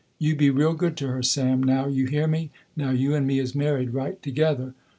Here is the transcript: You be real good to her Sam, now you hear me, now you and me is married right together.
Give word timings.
You 0.17 0.35
be 0.35 0.49
real 0.49 0.73
good 0.73 0.97
to 0.97 1.09
her 1.09 1.21
Sam, 1.21 1.61
now 1.61 1.85
you 1.85 2.07
hear 2.07 2.25
me, 2.25 2.49
now 2.75 2.89
you 2.89 3.13
and 3.13 3.27
me 3.27 3.37
is 3.37 3.53
married 3.53 3.93
right 3.93 4.19
together. 4.23 4.73